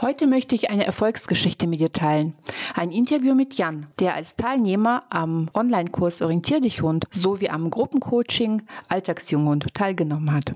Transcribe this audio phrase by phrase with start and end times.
[0.00, 2.34] Heute möchte ich eine Erfolgsgeschichte mit dir teilen.
[2.74, 8.62] Ein Interview mit Jan, der als Teilnehmer am Online-Kurs Orientier dich Hund sowie am Gruppencoaching
[8.88, 10.54] Alltagsjunghund teilgenommen hat.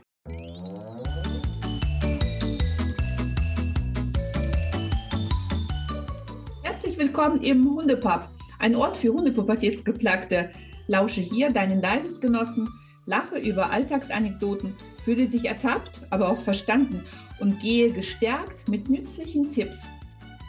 [6.62, 10.50] Herzlich willkommen im Hundepub, ein Ort für Hundepubertätsgeplagte.
[10.86, 12.70] Lausche hier deinen Leidensgenossen,
[13.04, 14.74] lache über Alltagsanekdoten,
[15.04, 17.04] fühle dich ertappt, aber auch verstanden
[17.40, 19.82] und gehe gestärkt mit nützlichen Tipps,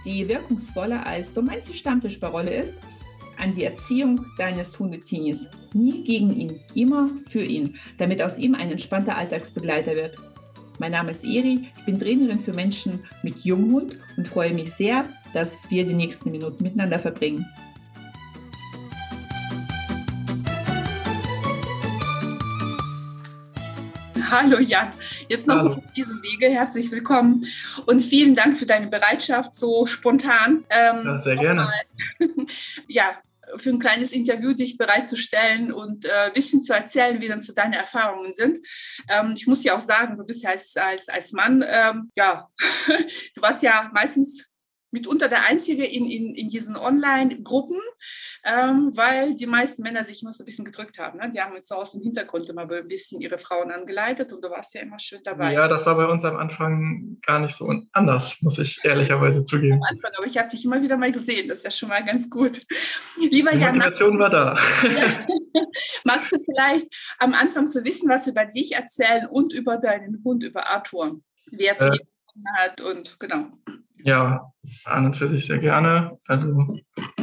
[0.06, 2.75] die wirkungsvoller als so manche Stammtischparole ist,
[3.38, 5.47] an die Erziehung deines Hundetinis.
[5.74, 10.16] Nie gegen ihn, immer für ihn, damit aus ihm ein entspannter Alltagsbegleiter wird.
[10.80, 15.06] Mein Name ist Eri, ich bin Trainerin für Menschen mit Junghund und freue mich sehr,
[15.33, 17.46] dass wir die nächsten Minuten miteinander verbringen.
[24.32, 24.92] Hallo Jan,
[25.30, 25.74] jetzt noch Hallo.
[25.76, 26.50] auf diesem Wege.
[26.50, 27.46] Herzlich willkommen
[27.86, 30.66] und vielen Dank für deine Bereitschaft, so spontan.
[30.70, 31.70] Ähm, ja, sehr gerne.
[32.88, 33.11] ja,
[33.56, 37.53] für ein kleines Interview dich bereitzustellen und äh, ein bisschen zu erzählen, wie dann so
[37.53, 38.59] deine Erfahrungen sind.
[39.08, 42.50] Ähm, ich muss ja auch sagen, du bist ja als, als, als Mann, ähm, ja,
[43.36, 44.45] du warst ja meistens
[44.98, 47.80] mitunter der Einzige in, in, in diesen Online-Gruppen,
[48.44, 51.20] ähm, weil die meisten Männer sich immer so ein bisschen gedrückt haben.
[51.20, 51.31] Ne?
[51.34, 54.50] Die haben uns so aus dem Hintergrund immer ein bisschen ihre Frauen angeleitet und du
[54.50, 55.53] warst ja immer schön dabei.
[55.53, 59.75] Ja, das war bei uns am Anfang gar nicht so anders, muss ich ehrlicherweise zugeben.
[59.75, 62.03] Am Anfang, aber ich habe dich immer wieder mal gesehen, das ist ja schon mal
[62.03, 62.59] ganz gut.
[63.20, 64.58] Lieber die Jan, Motivation war da.
[66.03, 66.88] magst du vielleicht
[67.20, 71.20] am Anfang so wissen, was über dich erzählen und über deinen Hund, über Arthur?
[71.52, 71.98] Wer zu äh,
[72.58, 73.48] hat und genau.
[74.03, 74.52] Ja,
[74.86, 76.17] an und für sich sehr gerne.
[76.26, 76.78] Also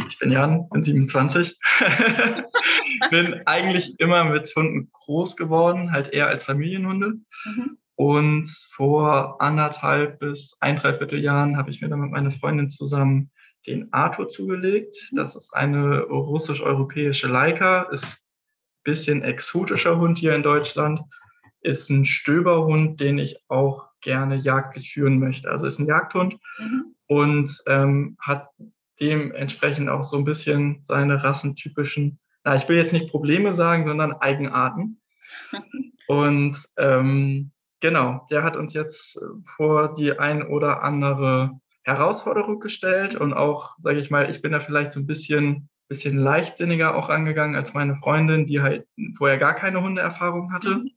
[0.08, 1.58] ich bin Jan, bin 27.
[3.11, 7.14] bin eigentlich immer mit Hunden groß geworden, halt eher als Familienhunde.
[7.45, 7.78] Mhm.
[7.97, 13.30] Und vor anderthalb bis ein, dreiviertel Jahren habe ich mir dann mit meiner Freundin zusammen
[13.67, 14.97] den Arthur zugelegt.
[15.12, 21.01] Das ist eine russisch-europäische Leica, ist ein bisschen exotischer Hund hier in Deutschland,
[21.61, 25.50] ist ein Stöberhund, den ich auch gerne jagdlich führen möchte.
[25.50, 26.94] Also ist ein Jagdhund mhm.
[27.08, 28.50] und ähm, hat
[29.00, 34.12] dementsprechend auch so ein bisschen seine rassentypischen, na, ich will jetzt nicht Probleme sagen, sondern
[34.12, 35.00] Eigenarten.
[36.06, 37.50] und ähm,
[37.80, 39.18] genau, der hat uns jetzt
[39.56, 44.60] vor die ein oder andere Herausforderung gestellt und auch, sage ich mal, ich bin da
[44.60, 48.86] vielleicht so ein bisschen bisschen leichtsinniger auch angegangen als meine Freundin, die halt
[49.16, 50.76] vorher gar keine Hundeerfahrung hatte.
[50.76, 50.90] Mhm.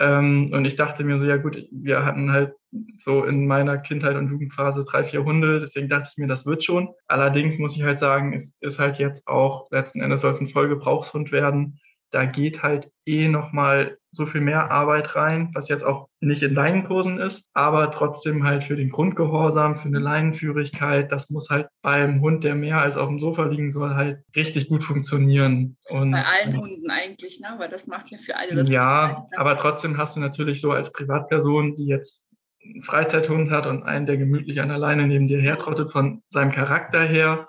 [0.00, 2.54] Ähm, und ich dachte mir so, ja gut, wir hatten halt
[2.98, 6.64] so in meiner Kindheit und Jugendphase drei, vier Hunde, deswegen dachte ich mir, das wird
[6.64, 6.88] schon.
[7.06, 10.48] Allerdings muss ich halt sagen, es ist halt jetzt auch, letzten Endes soll es ein
[10.48, 16.08] Vollgebrauchshund werden, da geht halt eh nochmal so viel mehr Arbeit rein, was jetzt auch
[16.20, 21.48] nicht in Leinenkursen ist, aber trotzdem halt für den Grundgehorsam, für eine Leinenführigkeit, das muss
[21.48, 25.76] halt beim Hund, der mehr als auf dem Sofa liegen soll, halt richtig gut funktionieren.
[25.88, 27.54] Und, Bei allen Hunden eigentlich, ne?
[27.58, 28.68] weil das macht ja für alle das.
[28.68, 32.26] Ja, aber trotzdem hast du natürlich so als Privatperson, die jetzt
[32.62, 36.52] einen Freizeithund hat und einen, der gemütlich an der Leine neben dir hertrottet, von seinem
[36.52, 37.46] Charakter her,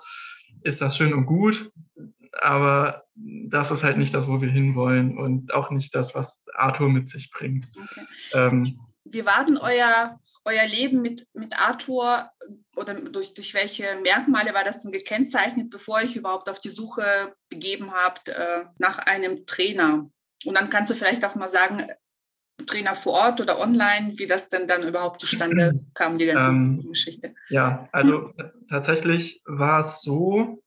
[0.62, 1.72] ist das schön und gut
[2.40, 6.88] aber das ist halt nicht das, wo wir hinwollen und auch nicht das, was Arthur
[6.88, 7.68] mit sich bringt.
[7.76, 8.06] Okay.
[8.34, 12.30] Ähm, Wie war denn euer, euer Leben mit, mit Arthur
[12.76, 17.34] oder durch, durch welche Merkmale war das denn gekennzeichnet, bevor ich überhaupt auf die Suche
[17.48, 20.08] begeben habt äh, nach einem Trainer?
[20.44, 21.86] Und dann kannst du vielleicht auch mal sagen,
[22.66, 26.82] Trainer vor Ort oder online, wie das denn dann überhaupt zustande kam, die ganze ähm,
[26.88, 27.34] Geschichte.
[27.50, 28.32] Ja, also
[28.68, 30.61] tatsächlich war es so,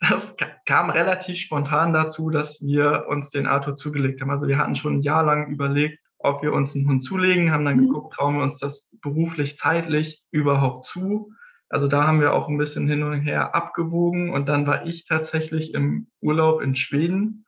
[0.00, 0.34] das
[0.66, 4.30] kam relativ spontan dazu, dass wir uns den Arthur zugelegt haben.
[4.30, 7.64] Also wir hatten schon ein Jahr lang überlegt, ob wir uns einen Hund zulegen, haben
[7.64, 7.86] dann mhm.
[7.88, 11.32] geguckt, trauen wir uns das beruflich, zeitlich überhaupt zu.
[11.68, 15.04] Also da haben wir auch ein bisschen hin und her abgewogen und dann war ich
[15.04, 17.46] tatsächlich im Urlaub in Schweden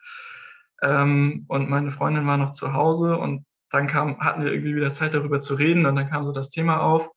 [0.80, 4.92] ähm, und meine Freundin war noch zu Hause und dann kam, hatten wir irgendwie wieder
[4.92, 7.10] Zeit darüber zu reden und dann kam so das Thema auf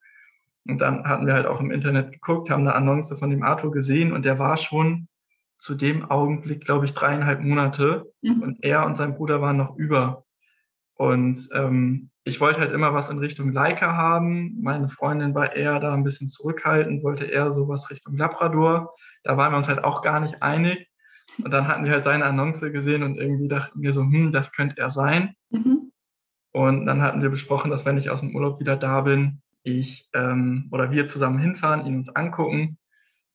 [0.67, 3.71] und dann hatten wir halt auch im Internet geguckt, haben eine Annonce von dem Arthur
[3.71, 5.07] gesehen und der war schon
[5.57, 8.41] zu dem Augenblick, glaube ich, dreieinhalb Monate mhm.
[8.41, 10.25] und er und sein Bruder waren noch über.
[10.95, 14.57] Und ähm, ich wollte halt immer was in Richtung Leica haben.
[14.61, 18.95] Meine Freundin war eher da ein bisschen zurückhaltend, wollte eher sowas Richtung Labrador.
[19.23, 20.87] Da waren wir uns halt auch gar nicht einig.
[21.43, 24.51] Und dann hatten wir halt seine Annonce gesehen und irgendwie dachten wir so, hm, das
[24.51, 25.35] könnte er sein.
[25.49, 25.91] Mhm.
[26.51, 30.09] Und dann hatten wir besprochen, dass wenn ich aus dem Urlaub wieder da bin, ich
[30.13, 32.77] ähm, oder wir zusammen hinfahren, ihn uns angucken.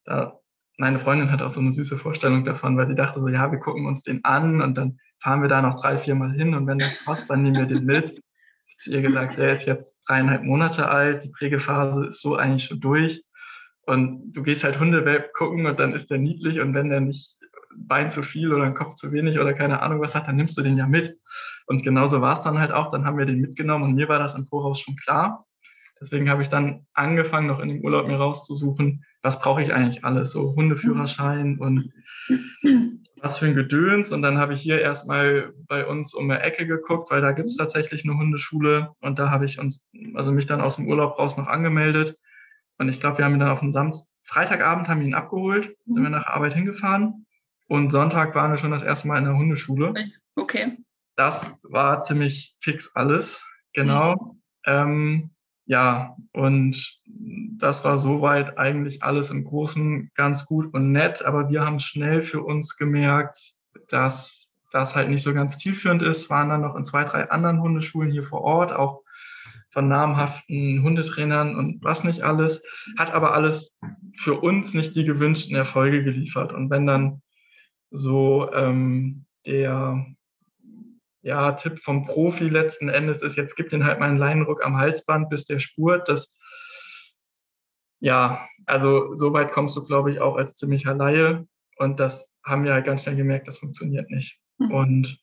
[0.04, 0.40] Da
[0.80, 3.58] meine Freundin hat auch so eine süße Vorstellung davon, weil sie dachte so, ja, wir
[3.58, 6.66] gucken uns den an und dann fahren wir da noch drei, vier Mal hin und
[6.66, 8.18] wenn das passt, dann nehmen wir den mit.
[8.66, 12.64] Ich zu ihr gesagt, der ist jetzt dreieinhalb Monate alt, die Prägephase ist so eigentlich
[12.64, 13.22] schon durch.
[13.82, 17.36] Und du gehst halt Hundewelp gucken und dann ist der niedlich und wenn der nicht
[17.76, 20.56] Bein zu viel oder ein Kopf zu wenig oder keine Ahnung was hat, dann nimmst
[20.56, 21.14] du den ja mit.
[21.66, 22.90] Und genauso war es dann halt auch.
[22.90, 25.44] Dann haben wir den mitgenommen und mir war das im Voraus schon klar.
[26.00, 30.04] Deswegen habe ich dann angefangen, noch in dem Urlaub mir rauszusuchen, was brauche ich eigentlich
[30.04, 31.92] alles, so Hundeführerschein und
[33.20, 34.12] was für ein Gedöns.
[34.12, 37.50] Und dann habe ich hier erstmal bei uns um die Ecke geguckt, weil da gibt
[37.50, 38.92] es tatsächlich eine Hundeschule.
[39.00, 42.16] Und da habe ich uns, also mich dann aus dem Urlaub raus noch angemeldet.
[42.78, 45.76] Und ich glaube, wir haben ihn dann auf dem Samstag, Freitagabend haben wir ihn abgeholt,
[45.86, 47.26] sind wir nach Arbeit hingefahren.
[47.66, 49.94] Und Sonntag waren wir schon das erste Mal in der Hundeschule.
[50.36, 50.78] Okay.
[51.16, 53.46] Das war ziemlich fix alles.
[53.72, 54.14] Genau.
[54.14, 54.40] Mhm.
[54.66, 55.30] Ähm,
[55.70, 61.64] ja, und das war soweit eigentlich alles im Großen ganz gut und nett, aber wir
[61.64, 63.52] haben schnell für uns gemerkt,
[63.86, 67.60] dass das halt nicht so ganz zielführend ist, waren dann noch in zwei, drei anderen
[67.60, 69.02] Hundeschulen hier vor Ort, auch
[69.70, 72.64] von namhaften Hundetrainern und was nicht alles,
[72.98, 73.78] hat aber alles
[74.16, 76.52] für uns nicht die gewünschten Erfolge geliefert.
[76.52, 77.22] Und wenn dann
[77.92, 80.04] so ähm, der
[81.22, 84.76] ja, Tipp vom Profi letzten Endes ist, jetzt gib den halt mal einen Leinenruck am
[84.76, 86.08] Halsband, bis der spurt.
[86.08, 86.34] Das,
[88.00, 91.46] ja, also so weit kommst du, glaube ich, auch als ziemlicher Laie.
[91.76, 94.38] Und das haben wir halt ganz schnell gemerkt, das funktioniert nicht.
[94.58, 94.70] Mhm.
[94.70, 95.18] Und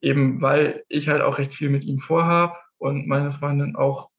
[0.00, 4.10] eben, weil ich halt auch recht viel mit ihm vorhab und meine Freundin auch,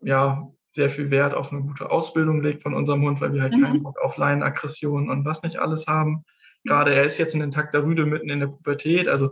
[0.00, 3.54] ja, sehr viel Wert auf eine gute Ausbildung legt von unserem Hund, weil wir halt
[3.54, 3.62] mhm.
[3.62, 6.24] keinen Bock auf Leinenaggressionen und was nicht alles haben.
[6.64, 9.30] Gerade er ist jetzt in den Takt der Rüde mitten in der Pubertät, also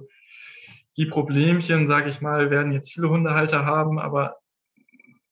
[0.99, 4.37] die Problemchen, sage ich mal, werden jetzt viele Hundehalter haben, aber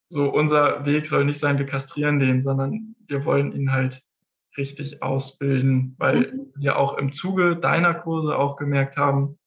[0.08, 4.02] so unser Weg soll nicht sein, wir kastrieren den, sondern wir wollen ihn halt
[4.56, 6.52] richtig ausbilden, weil mhm.
[6.56, 9.38] wir auch im Zuge deiner Kurse auch gemerkt haben,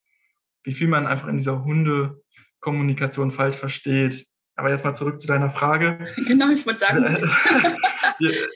[0.62, 4.26] wie viel man einfach in dieser Hundekommunikation falsch versteht.
[4.56, 6.06] Aber jetzt mal zurück zu deiner Frage.
[6.26, 7.16] Genau, ich wollte sagen.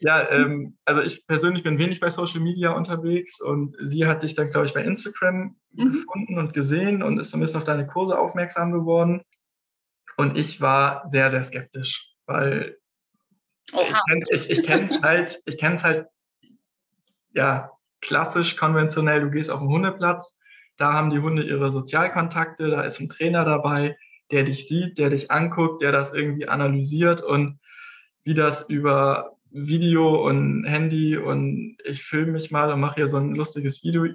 [0.00, 4.34] ja, ähm, also ich persönlich bin wenig bei Social Media unterwegs und sie hat dich
[4.34, 5.92] dann, glaube ich, bei Instagram mhm.
[5.92, 9.22] gefunden und gesehen und ist so ein bisschen auf deine Kurse aufmerksam geworden.
[10.16, 12.76] Und ich war sehr, sehr skeptisch, weil
[13.72, 14.02] Oha.
[14.30, 16.06] ich, ich, ich kenne es halt, ich kenne es halt,
[17.32, 17.70] ja,
[18.00, 20.38] klassisch, konventionell, du gehst auf den Hundeplatz,
[20.76, 23.96] da haben die Hunde ihre Sozialkontakte, da ist ein Trainer dabei,
[24.30, 27.58] der dich sieht, der dich anguckt, der das irgendwie analysiert und
[28.24, 33.18] wie das über Video und Handy und ich filme mich mal und mache hier so
[33.18, 34.08] ein lustiges Video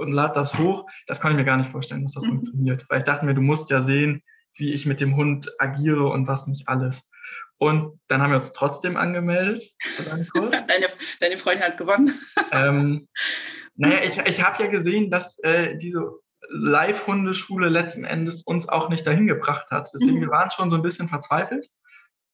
[0.00, 0.86] und lade das hoch.
[1.06, 2.30] Das kann ich mir gar nicht vorstellen, dass das mhm.
[2.30, 2.86] funktioniert.
[2.88, 4.22] Weil ich dachte mir, du musst ja sehen,
[4.54, 7.10] wie ich mit dem Hund agiere und was nicht alles.
[7.58, 9.62] Und dann haben wir uns trotzdem angemeldet
[10.68, 10.86] deine,
[11.20, 12.14] deine Freundin hat gewonnen.
[12.52, 13.08] ähm,
[13.76, 16.00] naja, ich, ich habe ja gesehen, dass äh, diese
[16.48, 19.90] Live-Hundeschule letzten Endes uns auch nicht dahin gebracht hat.
[19.92, 20.22] Deswegen, mhm.
[20.22, 21.68] wir waren schon so ein bisschen verzweifelt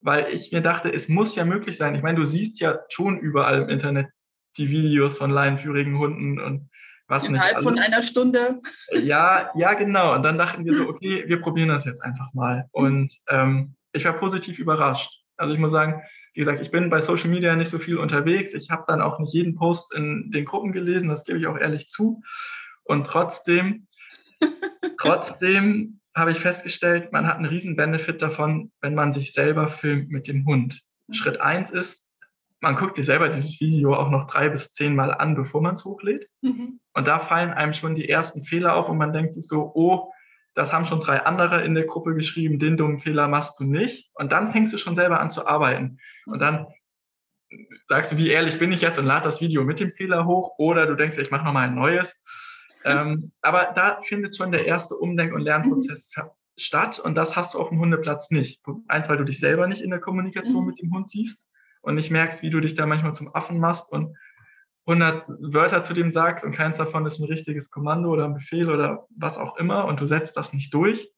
[0.05, 1.95] weil ich mir dachte, es muss ja möglich sein.
[1.95, 4.09] Ich meine, du siehst ja schon überall im Internet
[4.59, 6.69] die Videos von leinenführigen Hunden und
[7.09, 7.61] was Innerhalb nicht.
[7.61, 8.61] Innerhalb von einer Stunde.
[8.93, 10.15] Ja, ja, genau.
[10.15, 12.69] Und dann dachten wir so, okay, wir probieren das jetzt einfach mal.
[12.73, 15.11] Und ähm, ich war positiv überrascht.
[15.39, 16.03] Also ich muss sagen,
[16.35, 18.53] wie gesagt, ich bin bei Social Media nicht so viel unterwegs.
[18.53, 21.57] Ich habe dann auch nicht jeden Post in den Gruppen gelesen, das gebe ich auch
[21.57, 22.23] ehrlich zu.
[22.83, 23.87] Und trotzdem,
[24.99, 30.11] trotzdem habe ich festgestellt, man hat einen riesen Benefit davon, wenn man sich selber filmt
[30.11, 30.83] mit dem Hund.
[31.09, 31.15] Mhm.
[31.15, 32.11] Schritt eins ist,
[32.61, 35.75] man guckt sich selber dieses Video auch noch drei bis zehn Mal an, bevor man
[35.75, 36.29] es hochlädt.
[36.41, 36.81] Mhm.
[36.95, 40.13] Und da fallen einem schon die ersten Fehler auf und man denkt sich so, oh,
[40.55, 44.11] das haben schon drei andere in der Gruppe geschrieben, den dummen Fehler machst du nicht.
[44.15, 45.99] Und dann fängst du schon selber an zu arbeiten.
[46.27, 46.69] Und dann
[47.87, 50.55] sagst du, wie ehrlich bin ich jetzt und lad das Video mit dem Fehler hoch
[50.59, 52.23] oder du denkst, ich mache nochmal ein neues.
[52.85, 56.23] Ähm, aber da findet schon der erste Umdenk- und Lernprozess mhm.
[56.57, 58.63] statt und das hast du auf dem Hundeplatz nicht.
[58.89, 60.67] Eins, weil du dich selber nicht in der Kommunikation mhm.
[60.69, 61.47] mit dem Hund siehst
[61.81, 64.17] und nicht merkst, wie du dich da manchmal zum Affen machst und
[64.87, 68.69] 100 Wörter zu dem sagst und keins davon ist ein richtiges Kommando oder ein Befehl
[68.69, 71.11] oder was auch immer und du setzt das nicht durch.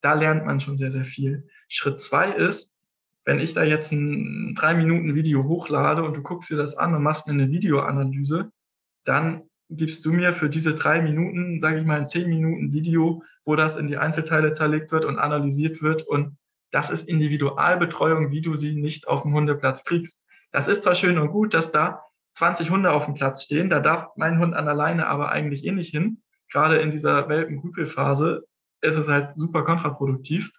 [0.00, 1.46] Da lernt man schon sehr, sehr viel.
[1.68, 2.78] Schritt zwei ist,
[3.26, 6.94] wenn ich da jetzt ein drei Minuten Video hochlade und du guckst dir das an
[6.94, 8.50] und machst mir eine Videoanalyse,
[9.04, 13.22] dann gibst du mir für diese drei Minuten, sage ich mal, ein zehn Minuten Video,
[13.44, 16.02] wo das in die Einzelteile zerlegt wird und analysiert wird.
[16.02, 16.36] Und
[16.70, 20.26] das ist Individualbetreuung, wie du sie nicht auf dem Hundeplatz kriegst.
[20.52, 22.02] Das ist zwar schön und gut, dass da
[22.34, 25.72] 20 Hunde auf dem Platz stehen, da darf mein Hund an alleine aber eigentlich eh
[25.72, 26.22] nicht hin.
[26.50, 28.44] Gerade in dieser Welpenrüpelphase
[28.80, 30.50] ist es halt super kontraproduktiv.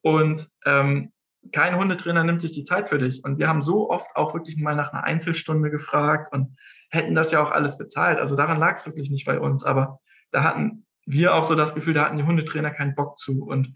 [0.00, 1.12] Und ähm,
[1.52, 3.24] kein Hundetrainer nimmt sich die Zeit für dich.
[3.24, 6.56] Und wir haben so oft auch wirklich mal nach einer Einzelstunde gefragt und
[6.88, 8.18] hätten das ja auch alles bezahlt.
[8.18, 9.64] Also daran lag es wirklich nicht bei uns.
[9.64, 13.44] Aber da hatten wir auch so das Gefühl, da hatten die Hundetrainer keinen Bock zu.
[13.44, 13.74] Und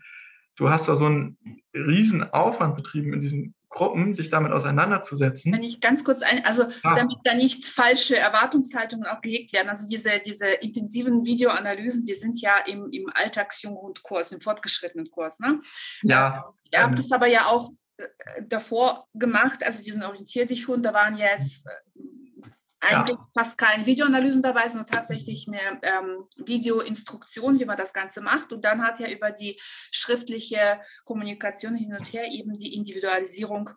[0.57, 1.39] du hast da so einen
[1.75, 5.53] riesen Aufwand betrieben in diesen Gruppen, dich damit auseinanderzusetzen.
[5.53, 6.95] Wenn ich ganz kurz ein, also ah.
[6.95, 9.71] damit da nicht falsche Erwartungshaltungen auch gehegt werden.
[9.71, 15.41] Also diese, diese intensiven Videoanalysen, die sind ja im, im Alltagsjunghundkurs, im fortgeschrittenen Kurs.
[15.41, 15.59] Ne?
[16.03, 16.53] Ja.
[16.71, 18.05] Ihr habt es aber ja auch äh,
[18.47, 22.03] davor gemacht, also diesen Orientier dich Hund, da waren jetzt äh,
[22.83, 23.27] eigentlich ja.
[23.33, 28.53] fast keine Videoanalysen dabei, sondern tatsächlich eine ähm, Videoinstruktion, wie man das Ganze macht.
[28.53, 33.71] Und dann hat ja über die schriftliche Kommunikation hin und her eben die Individualisierung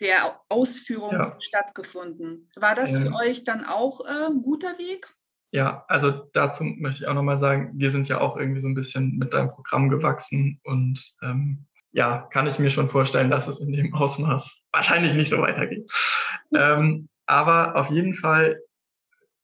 [0.00, 1.36] der Ausführung ja.
[1.40, 2.48] stattgefunden.
[2.56, 5.08] War das ähm, für euch dann auch äh, ein guter Weg?
[5.50, 8.74] Ja, also dazu möchte ich auch nochmal sagen, wir sind ja auch irgendwie so ein
[8.74, 13.60] bisschen mit deinem Programm gewachsen und ähm, ja, kann ich mir schon vorstellen, dass es
[13.60, 15.90] in dem Ausmaß wahrscheinlich nicht so weitergeht.
[16.54, 18.58] ähm, aber auf jeden Fall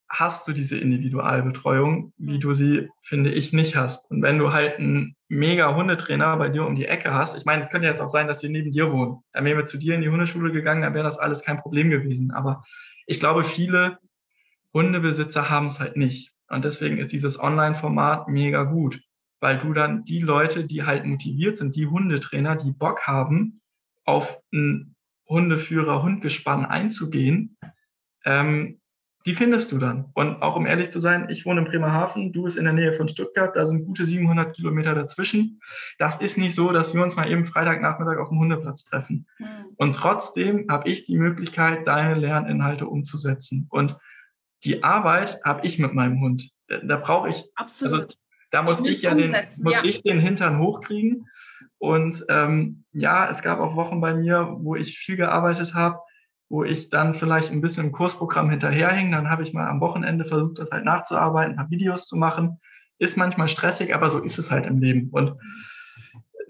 [0.09, 4.11] hast du diese Individualbetreuung, wie du sie, finde ich, nicht hast.
[4.11, 7.63] Und wenn du halt einen mega Hundetrainer bei dir um die Ecke hast, ich meine,
[7.63, 9.19] es könnte jetzt auch sein, dass wir neben dir wohnen.
[9.33, 11.91] Dann wären wir zu dir in die Hundeschule gegangen, dann wäre das alles kein Problem
[11.91, 12.31] gewesen.
[12.31, 12.65] Aber
[13.07, 13.99] ich glaube, viele
[14.73, 16.33] Hundebesitzer haben es halt nicht.
[16.49, 19.01] Und deswegen ist dieses Online-Format mega gut,
[19.41, 23.61] weil du dann die Leute, die halt motiviert sind, die Hundetrainer, die Bock haben,
[24.05, 24.95] auf ein
[25.29, 27.57] Hundeführer, Hundgespann einzugehen,
[28.25, 28.81] ähm,
[29.27, 30.11] die findest du dann.
[30.15, 32.93] Und auch um ehrlich zu sein, ich wohne in Bremerhaven, du bist in der Nähe
[32.93, 35.61] von Stuttgart, da sind gute 700 Kilometer dazwischen.
[35.99, 39.27] Das ist nicht so, dass wir uns mal eben Freitagnachmittag auf dem Hundeplatz treffen.
[39.39, 39.47] Mhm.
[39.77, 43.67] Und trotzdem habe ich die Möglichkeit, deine Lerninhalte umzusetzen.
[43.71, 43.99] Und
[44.65, 46.51] die Arbeit habe ich mit meinem Hund.
[46.69, 47.45] Da, da brauche ich.
[47.55, 48.03] Absolut.
[48.03, 48.17] Also,
[48.51, 49.85] da muss ich ja den, muss ja.
[49.85, 51.27] ich den Hintern hochkriegen.
[51.79, 55.99] Und ähm, ja, es gab auch Wochen bei mir, wo ich viel gearbeitet habe,
[56.55, 59.11] wo ich dann vielleicht ein bisschen im Kursprogramm hinterherhing.
[59.11, 62.61] Dann habe ich mal am Wochenende versucht, das halt nachzuarbeiten, habe Videos zu machen.
[62.99, 65.09] Ist manchmal stressig, aber so ist es halt im Leben.
[65.11, 65.35] Und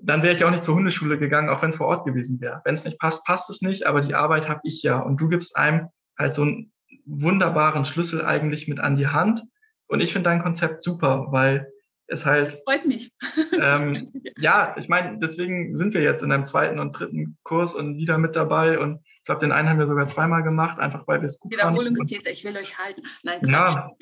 [0.03, 2.61] dann wäre ich auch nicht zur Hundeschule gegangen, auch wenn es vor Ort gewesen wäre.
[2.67, 4.99] Wenn es nicht passt, passt es nicht, aber die Arbeit habe ich ja.
[4.99, 6.71] Und du gibst einem halt so einen
[7.07, 9.43] wunderbaren Schlüssel eigentlich mit an die Hand.
[9.87, 11.73] Und ich finde dein Konzept super, weil
[12.09, 12.61] ist halt.
[12.67, 13.11] Freut mich.
[13.59, 17.97] Ähm, ja, ich meine, deswegen sind wir jetzt in einem zweiten und dritten Kurs und
[17.97, 18.79] wieder mit dabei.
[18.79, 21.51] Und ich glaube, den einen haben wir sogar zweimal gemacht, einfach weil wir es gut
[21.51, 23.01] Wiederholungstäter, ich will euch halten.
[23.23, 23.75] Nein, Quatsch.
[23.75, 23.91] Ja.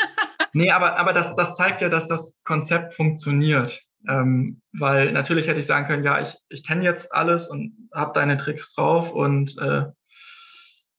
[0.55, 3.81] Nee, aber, aber das, das zeigt ja, dass das Konzept funktioniert.
[4.07, 8.13] Ähm, weil natürlich hätte ich sagen können, ja, ich, ich kenne jetzt alles und habe
[8.13, 9.85] deine Tricks drauf und äh,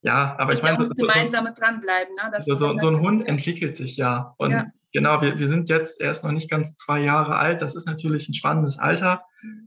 [0.02, 2.16] ja, aber ich, ich meine, muss so, gemeinsam so, dranbleiben.
[2.16, 2.42] Ne?
[2.42, 4.66] So, so, so ein Hund entwickelt sich ja und ja.
[4.94, 7.64] Genau, wir, wir sind jetzt erst noch nicht ganz zwei Jahre alt.
[7.64, 9.24] Das ist natürlich ein spannendes Alter.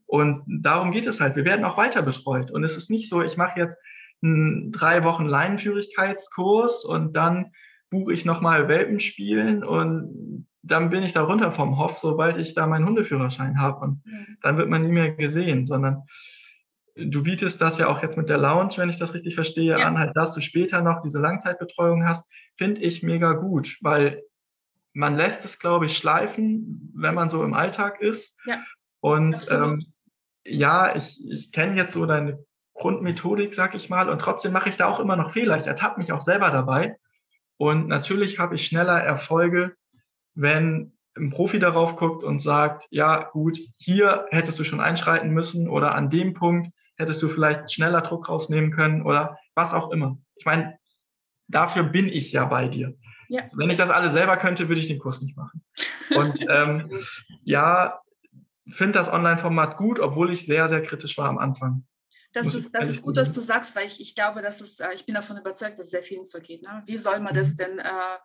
[0.07, 1.35] Und darum geht es halt.
[1.35, 2.53] Wir werden auch weiter betreut.
[2.53, 3.77] Und es ist nicht so, ich mache jetzt
[4.23, 7.53] einen drei Wochen Leinenführigkeitskurs und dann
[7.91, 12.67] buche ich nochmal Welpenspielen und dann bin ich da runter vom Hof, sobald ich da
[12.67, 13.81] meinen Hundeführerschein habe.
[13.81, 14.03] Und
[14.43, 16.03] dann wird man nie mehr gesehen, sondern
[16.97, 19.87] du bietest das ja auch jetzt mit der Lounge, wenn ich das richtig verstehe, ja.
[19.87, 24.23] an, halt, dass du später noch diese Langzeitbetreuung hast, finde ich mega gut, weil
[24.93, 28.39] man lässt es, glaube ich, schleifen, wenn man so im Alltag ist.
[28.47, 28.63] Ja,
[29.01, 29.85] und ähm,
[30.45, 32.45] ja, ich, ich kenne jetzt so deine
[32.79, 35.59] Grundmethodik, sag ich mal, und trotzdem mache ich da auch immer noch Fehler.
[35.59, 36.97] Ich ertappe mich auch selber dabei.
[37.57, 39.77] Und natürlich habe ich schneller Erfolge,
[40.35, 45.69] wenn ein Profi darauf guckt und sagt, ja, gut, hier hättest du schon einschreiten müssen
[45.69, 50.19] oder an dem Punkt hättest du vielleicht schneller Druck rausnehmen können oder was auch immer.
[50.37, 50.79] Ich meine,
[51.49, 52.95] dafür bin ich ja bei dir.
[53.29, 53.43] Ja.
[53.43, 55.63] Also wenn ich das alles selber könnte, würde ich den Kurs nicht machen.
[56.15, 56.91] Und ähm,
[57.43, 58.01] ja,
[58.69, 61.85] finde das Online-Format gut, obwohl ich sehr, sehr kritisch war am Anfang.
[62.33, 64.93] Das ist, das ist gut, dass du sagst, weil ich, ich glaube, dass es, äh,
[64.95, 66.63] ich bin davon überzeugt, dass es sehr vielen so geht.
[66.63, 66.83] Ne?
[66.87, 67.57] Wie soll man das mhm.
[67.57, 68.19] denn äh,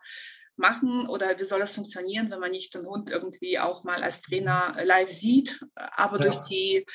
[0.56, 4.20] machen oder wie soll das funktionieren, wenn man nicht den Hund irgendwie auch mal als
[4.20, 6.30] Trainer live sieht, aber ja.
[6.30, 6.86] durch die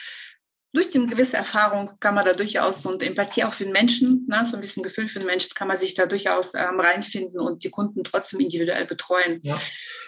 [0.78, 4.46] durch die gewisse Erfahrung kann man da durchaus und Empathie auch für den Menschen, ne,
[4.46, 7.64] so ein bisschen Gefühl für den Menschen, kann man sich da durchaus ähm, reinfinden und
[7.64, 9.40] die Kunden trotzdem individuell betreuen.
[9.42, 9.60] Ja.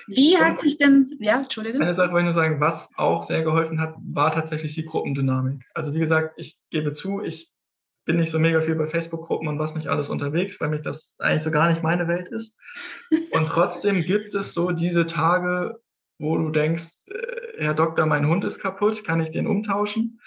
[0.07, 1.79] Wie hat sich denn, ja, Entschuldige?
[1.79, 5.63] Eine Sache wollte ich nur sagen, was auch sehr geholfen hat, war tatsächlich die Gruppendynamik.
[5.73, 7.51] Also wie gesagt, ich gebe zu, ich
[8.05, 11.15] bin nicht so mega viel bei Facebook-Gruppen und was nicht alles unterwegs, weil mich das
[11.17, 12.59] eigentlich so gar nicht meine Welt ist.
[13.31, 15.79] Und trotzdem gibt es so diese Tage,
[16.19, 20.19] wo du denkst, äh, Herr Doktor, mein Hund ist kaputt, kann ich den umtauschen?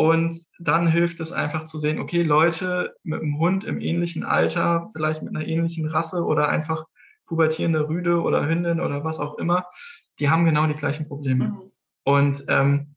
[0.00, 4.88] Und dann hilft es einfach zu sehen, okay, Leute mit einem Hund im ähnlichen Alter,
[4.94, 6.86] vielleicht mit einer ähnlichen Rasse oder einfach
[7.26, 9.66] pubertierende Rüde oder Hündin oder was auch immer,
[10.18, 11.48] die haben genau die gleichen Probleme.
[11.48, 11.72] Mhm.
[12.04, 12.94] Und ähm,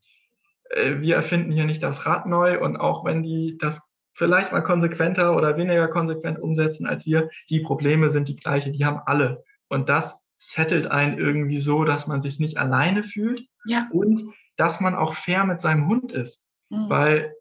[0.69, 4.62] äh, wir erfinden hier nicht das Rad neu und auch wenn die das vielleicht mal
[4.62, 9.43] konsequenter oder weniger konsequent umsetzen als wir, die Probleme sind die gleiche, die haben alle.
[9.67, 13.45] Und das settelt einen irgendwie so, dass man sich nicht alleine fühlt.
[13.65, 13.89] Ja.
[13.91, 14.22] Und
[14.55, 16.45] dass man auch fair mit seinem Hund ist.
[16.73, 16.89] Mhm.
[16.89, 17.35] Weil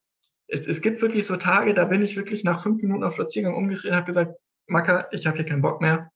[0.47, 3.55] es, es gibt wirklich so Tage, da bin ich wirklich nach fünf Minuten auf Spaziergang
[3.55, 4.35] umgedreht und habe gesagt,
[4.67, 6.11] Macker, ich habe hier keinen Bock mehr.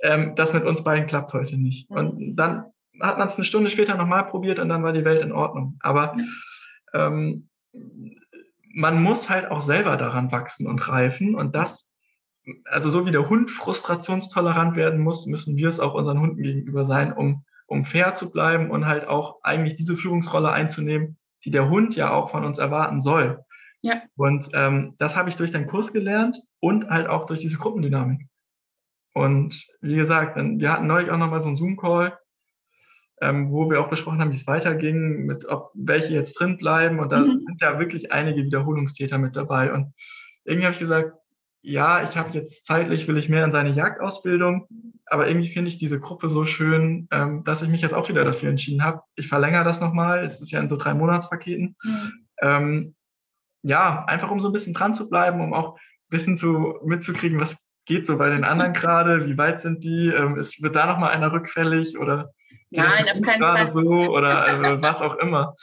[0.00, 1.90] Ähm, das mit uns beiden klappt heute nicht.
[1.90, 1.96] Mhm.
[1.96, 2.64] Und dann
[3.00, 5.78] hat man es eine Stunde später nochmal probiert und dann war die Welt in Ordnung.
[5.80, 6.16] Aber
[6.92, 7.48] ähm,
[8.74, 11.34] man muss halt auch selber daran wachsen und reifen.
[11.34, 11.92] Und das,
[12.66, 16.84] also so wie der Hund frustrationstolerant werden muss, müssen wir es auch unseren Hunden gegenüber
[16.84, 21.68] sein, um, um fair zu bleiben und halt auch eigentlich diese Führungsrolle einzunehmen, die der
[21.68, 23.44] Hund ja auch von uns erwarten soll.
[23.80, 24.02] Ja.
[24.16, 28.28] Und ähm, das habe ich durch den Kurs gelernt und halt auch durch diese Gruppendynamik.
[29.14, 32.16] Und wie gesagt, wir hatten neulich auch nochmal so einen Zoom-Call,
[33.20, 36.98] ähm, wo wir auch besprochen haben, wie es weiterging, mit ob welche jetzt drin bleiben.
[36.98, 37.44] Und da mhm.
[37.46, 39.72] sind ja wirklich einige Wiederholungstäter mit dabei.
[39.72, 39.92] Und
[40.44, 41.12] irgendwie habe ich gesagt,
[41.62, 44.66] ja, ich habe jetzt zeitlich, will ich mehr in seine Jagdausbildung,
[45.06, 48.24] aber irgendwie finde ich diese Gruppe so schön, ähm, dass ich mich jetzt auch wieder
[48.24, 49.02] dafür entschieden habe.
[49.14, 51.76] Ich verlängere das nochmal, es ist ja in so drei Monatspaketen.
[51.82, 52.12] Mhm.
[52.40, 52.94] Ähm,
[53.62, 55.78] ja, einfach um so ein bisschen dran zu bleiben, um auch ein
[56.10, 60.38] bisschen zu, mitzukriegen, was geht so bei den anderen gerade, wie weit sind die, ähm,
[60.38, 62.32] ist, wird da nochmal einer rückfällig oder
[62.70, 63.68] Nein, auf keinen Fall.
[63.68, 65.54] so oder äh, was auch immer.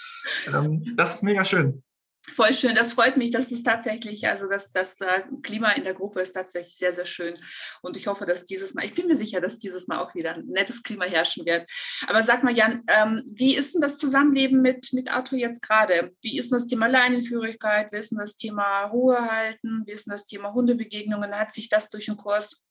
[0.53, 1.83] Ähm, das ist mega schön.
[2.27, 5.93] Voll schön, das freut mich, dass es tatsächlich, also dass das äh, Klima in der
[5.93, 7.37] Gruppe ist tatsächlich sehr, sehr schön.
[7.81, 10.35] Und ich hoffe, dass dieses Mal, ich bin mir sicher, dass dieses Mal auch wieder
[10.35, 11.69] ein nettes Klima herrschen wird.
[12.07, 16.11] Aber sag mal, Jan, ähm, wie ist denn das Zusammenleben mit, mit Arthur jetzt gerade?
[16.21, 17.91] Wie ist denn das Thema Leinenführigkeit?
[17.91, 19.83] Wie ist denn das Thema Ruhe halten?
[19.85, 21.39] Wie ist denn das Thema Hundebegegnungen?
[21.39, 22.61] Hat sich das durch den Kurs,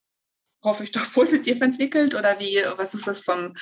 [0.62, 2.14] hoffe ich, doch positiv entwickelt?
[2.14, 3.54] Oder wie, was ist das vom,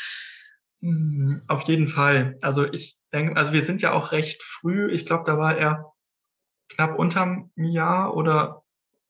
[1.49, 2.39] auf jeden Fall.
[2.43, 4.91] Also ich denke, also wir sind ja auch recht früh.
[4.91, 5.93] Ich glaube, da war er
[6.69, 8.63] knapp unterm Jahr oder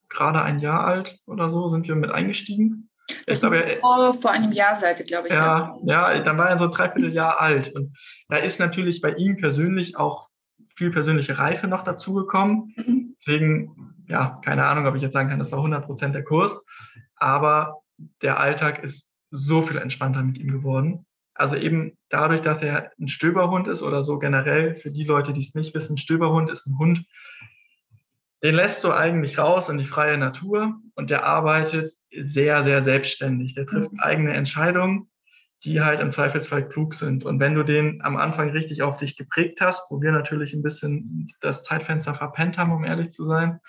[0.08, 2.90] gerade ein Jahr alt oder so, sind wir mit eingestiegen.
[3.26, 5.34] Das ist vor, vor einem Jahr seid ihr, glaube ich.
[5.34, 7.72] Ja, ja, ja, dann war er so ein Dreivierteljahr alt.
[7.74, 7.96] Und
[8.28, 10.28] da ist natürlich bei ihm persönlich auch
[10.74, 12.74] viel persönliche Reife noch dazugekommen.
[12.76, 13.14] Mhm.
[13.16, 16.64] Deswegen, ja, keine Ahnung, ob ich jetzt sagen kann, das war 100 Prozent der Kurs.
[17.16, 17.82] Aber
[18.22, 21.05] der Alltag ist so viel entspannter mit ihm geworden.
[21.38, 25.40] Also eben dadurch, dass er ein Stöberhund ist oder so generell, für die Leute, die
[25.40, 27.04] es nicht wissen, Stöberhund ist ein Hund,
[28.42, 33.54] den lässt du eigentlich raus in die freie Natur und der arbeitet sehr, sehr selbstständig.
[33.54, 34.00] Der trifft mhm.
[34.00, 35.08] eigene Entscheidungen,
[35.64, 37.24] die halt im Zweifelsfall klug sind.
[37.24, 40.62] Und wenn du den am Anfang richtig auf dich geprägt hast, wo wir natürlich ein
[40.62, 43.60] bisschen das Zeitfenster verpennt haben, um ehrlich zu sein,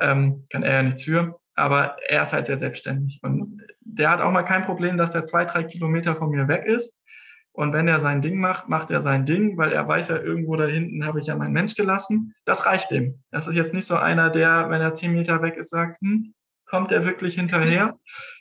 [0.00, 3.20] ähm, kann er ja nichts für, aber er ist halt sehr selbstständig.
[3.22, 6.64] Und der hat auch mal kein Problem, dass der zwei, drei Kilometer von mir weg
[6.66, 6.98] ist.
[7.52, 10.56] Und wenn er sein Ding macht, macht er sein Ding, weil er weiß ja, irgendwo
[10.56, 12.34] da hinten habe ich ja meinen Mensch gelassen.
[12.46, 13.22] Das reicht ihm.
[13.30, 16.32] Das ist jetzt nicht so einer, der, wenn er zehn Meter weg ist, sagt, hm,
[16.64, 17.98] kommt er wirklich hinterher?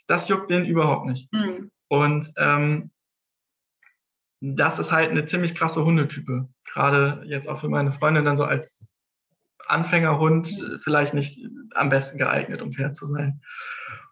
[0.07, 1.31] Das juckt den überhaupt nicht.
[1.33, 1.71] Mhm.
[1.89, 2.91] Und ähm,
[4.39, 6.47] das ist halt eine ziemlich krasse Hundetype.
[6.63, 8.90] Gerade jetzt auch für meine Freundin dann so als
[9.71, 11.41] Anfängerhund vielleicht nicht
[11.73, 13.41] am besten geeignet, um fair zu sein.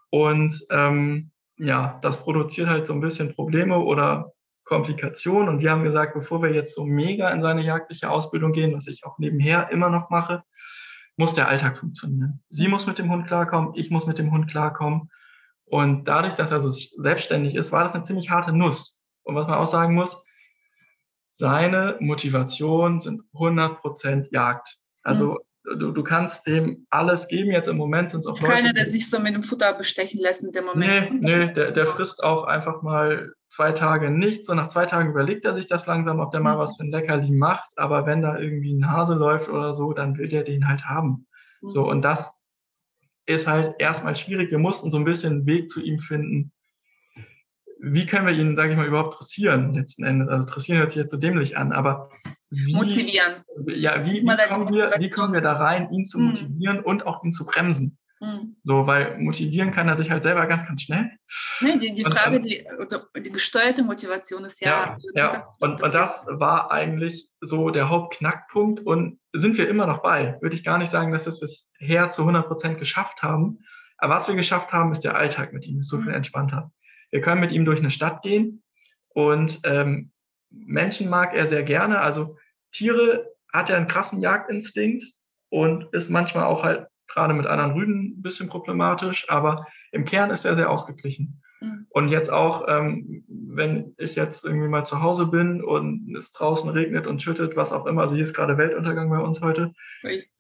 [0.09, 5.49] Und ähm, ja, das produziert halt so ein bisschen Probleme oder Komplikationen.
[5.49, 8.87] Und wir haben gesagt, bevor wir jetzt so mega in seine jagdliche Ausbildung gehen, was
[8.87, 10.43] ich auch nebenher immer noch mache,
[11.17, 12.41] muss der Alltag funktionieren.
[12.47, 15.11] Sie muss mit dem Hund klarkommen, ich muss mit dem Hund klarkommen.
[15.65, 19.01] Und dadurch, dass er so selbstständig ist, war das eine ziemlich harte Nuss.
[19.23, 20.23] Und was man auch sagen muss,
[21.33, 24.77] seine Motivation sind 100% Jagd.
[25.03, 27.51] Also mhm du, du kannst dem alles geben.
[27.51, 28.53] Jetzt im Moment sind es auch Leute.
[28.53, 31.21] Keiner, der sich so mit dem Futter bestechen lässt mit dem Moment.
[31.21, 34.49] Nee, nee der, der frisst auch einfach mal zwei Tage nichts.
[34.49, 36.59] Und nach zwei Tagen überlegt er sich das langsam, ob der mal mhm.
[36.59, 37.69] was für ein Leckerli macht.
[37.77, 41.27] Aber wenn da irgendwie ein Hase läuft oder so, dann will der den halt haben.
[41.61, 41.69] Mhm.
[41.69, 42.31] So, und das
[43.25, 44.51] ist halt erstmal schwierig.
[44.51, 46.51] Wir mussten so ein bisschen einen Weg zu ihm finden,
[47.81, 50.27] wie können wir ihn, sage ich mal, überhaupt dressieren letzten Endes?
[50.27, 52.09] Also dressieren hört sich jetzt so dämlich an, aber
[52.49, 53.43] wie, motivieren.
[53.67, 56.25] Ja, wie, wie, kommen wir, wie kommen wir da rein, ihn zu mhm.
[56.27, 56.83] motivieren mhm.
[56.83, 57.97] und auch ihn zu bremsen?
[58.19, 58.57] Mhm.
[58.63, 61.09] So, weil motivieren kann er sich halt selber ganz, ganz schnell.
[61.61, 62.65] Nee, die, die Frage, und, die,
[63.21, 64.97] die gesteuerte Motivation ist ja.
[65.13, 65.47] Ja, ja.
[65.59, 70.37] Und, und das war eigentlich so der Hauptknackpunkt und sind wir immer noch bei.
[70.41, 73.59] Würde ich gar nicht sagen, dass wir es bisher zu 100 Prozent geschafft haben.
[73.97, 76.15] Aber was wir geschafft haben, ist der Alltag mit ihm, ist so viel mhm.
[76.15, 76.71] entspannter.
[77.11, 78.63] Wir können mit ihm durch eine Stadt gehen
[79.09, 80.11] und ähm,
[80.49, 82.01] Menschen mag er sehr gerne.
[82.01, 82.37] Also
[82.71, 85.03] Tiere hat er einen krassen Jagdinstinkt
[85.49, 90.29] und ist manchmal auch halt gerade mit anderen Rüden ein bisschen problematisch, aber im Kern
[90.29, 91.41] ist er sehr ausgeglichen.
[91.59, 91.87] Mhm.
[91.89, 96.69] Und jetzt auch, ähm, wenn ich jetzt irgendwie mal zu Hause bin und es draußen
[96.69, 99.73] regnet und schüttet, was auch immer, also hier ist gerade Weltuntergang bei uns heute.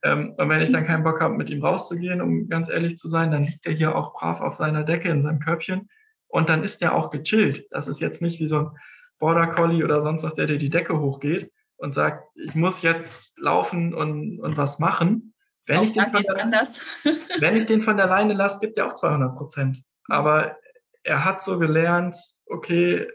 [0.03, 3.09] Ähm, und wenn ich dann keinen Bock habe, mit ihm rauszugehen, um ganz ehrlich zu
[3.09, 5.89] sein, dann liegt er hier auch brav auf seiner Decke in seinem Körbchen
[6.29, 7.67] und dann ist der auch gechillt.
[7.71, 8.71] Das ist jetzt nicht wie so ein
[9.19, 13.39] Border Collie oder sonst was, der dir die Decke hochgeht, und sagt, ich muss jetzt
[13.39, 15.33] laufen und, und was machen.
[15.65, 16.35] Wenn ich, den von der,
[17.39, 19.83] wenn ich den von der Leine lasse, gibt er auch 200 Prozent.
[20.07, 20.57] Aber
[21.03, 23.07] er hat so gelernt, okay,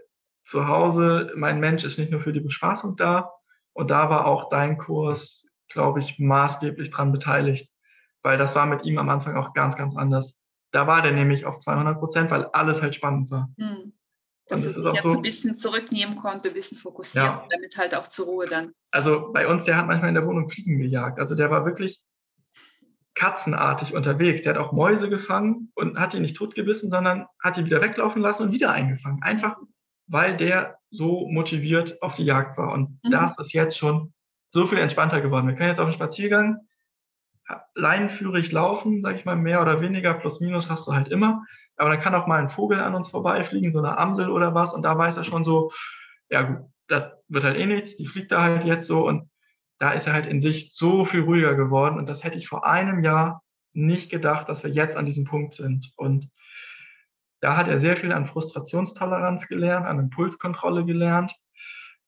[0.44, 3.32] zu Hause, mein Mensch ist nicht nur für die Bespaßung da.
[3.74, 7.70] Und da war auch dein Kurs, glaube ich, maßgeblich dran beteiligt,
[8.22, 10.40] weil das war mit ihm am Anfang auch ganz, ganz anders.
[10.74, 13.48] Da war der nämlich auf 200 Prozent, weil alles halt spannend war.
[13.58, 13.92] Hm.
[14.48, 17.48] Dass er sich jetzt so, ein bisschen zurücknehmen konnte, ein bisschen fokussieren, ja.
[17.48, 18.72] damit halt auch zur Ruhe dann.
[18.90, 21.20] Also bei uns, der hat manchmal in der Wohnung Fliegen gejagt.
[21.20, 22.02] Also der war wirklich
[23.14, 24.42] katzenartig unterwegs.
[24.42, 28.20] Der hat auch Mäuse gefangen und hat die nicht totgebissen, sondern hat die wieder weglaufen
[28.20, 29.22] lassen und wieder eingefangen.
[29.22, 29.56] Einfach,
[30.08, 32.72] weil der so motiviert auf die Jagd war.
[32.72, 33.12] Und mhm.
[33.12, 34.12] das ist jetzt schon
[34.50, 35.46] so viel entspannter geworden.
[35.46, 36.66] Wir können jetzt auf den Spaziergang
[37.74, 41.44] leinenführig laufen, sag ich mal, mehr oder weniger, plus minus hast du halt immer.
[41.76, 44.74] Aber dann kann auch mal ein Vogel an uns vorbeifliegen, so eine Amsel oder was,
[44.74, 45.72] und da weiß er schon so,
[46.30, 49.28] ja gut, das wird halt eh nichts, die fliegt da halt jetzt so und
[49.78, 52.66] da ist er halt in sich so viel ruhiger geworden und das hätte ich vor
[52.66, 53.42] einem Jahr
[53.74, 55.92] nicht gedacht, dass wir jetzt an diesem Punkt sind.
[55.96, 56.30] Und
[57.40, 61.34] da hat er sehr viel an Frustrationstoleranz gelernt, an Impulskontrolle gelernt.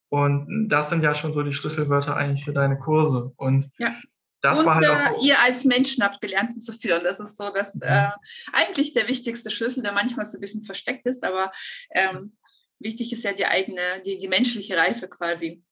[0.08, 3.32] Und das sind ja schon so die Schlüsselwörter eigentlich für deine Kurse.
[3.36, 3.94] Und ja.
[4.42, 5.22] Das und halt so.
[5.22, 7.02] ihr als Menschen habt gelernt, zu führen.
[7.02, 7.82] Das ist so, dass mhm.
[7.82, 8.08] äh,
[8.52, 11.50] eigentlich der wichtigste Schlüssel, der manchmal so ein bisschen versteckt ist, aber
[11.90, 12.36] ähm,
[12.78, 15.62] wichtig ist ja die eigene, die, die menschliche Reife quasi.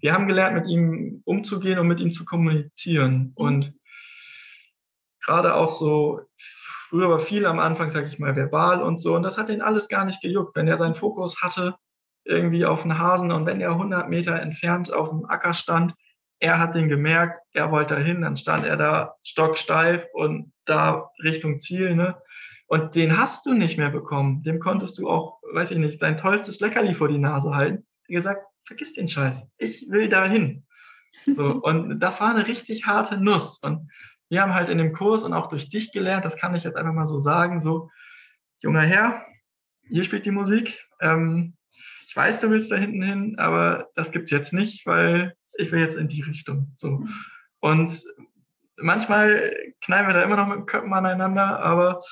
[0.00, 3.18] Wir haben gelernt, mit ihm umzugehen und mit ihm zu kommunizieren.
[3.18, 3.32] Mhm.
[3.36, 3.74] Und
[5.24, 6.20] gerade auch so,
[6.88, 9.14] früher war viel am Anfang, sage ich mal, verbal und so.
[9.14, 10.56] Und das hat ihn alles gar nicht gejuckt.
[10.56, 11.74] Wenn er seinen Fokus hatte,
[12.24, 15.94] irgendwie auf den Hasen und wenn er 100 Meter entfernt auf dem Acker stand,
[16.38, 21.60] er hat den gemerkt, er wollte dahin, dann stand er da stocksteif und da Richtung
[21.60, 22.16] Ziel, ne?
[22.68, 24.42] Und den hast du nicht mehr bekommen.
[24.42, 27.86] Dem konntest du auch, weiß ich nicht, dein tollstes Leckerli vor die Nase halten.
[28.08, 29.48] Wie gesagt, vergiss den Scheiß.
[29.58, 30.66] Ich will dahin.
[31.24, 33.58] So, und das war eine richtig harte Nuss.
[33.58, 33.90] Und
[34.28, 36.76] wir haben halt in dem Kurs und auch durch dich gelernt, das kann ich jetzt
[36.76, 37.88] einfach mal so sagen, so,
[38.60, 39.24] junger Herr,
[39.88, 40.84] hier spielt die Musik.
[41.00, 41.54] Ähm,
[42.08, 45.80] ich weiß, du willst da hinten hin, aber das gibt's jetzt nicht, weil ich will
[45.80, 46.72] jetzt in die Richtung.
[46.76, 47.04] So.
[47.60, 48.04] Und
[48.76, 52.02] manchmal knallen wir da immer noch mit dem Köpfen aneinander, aber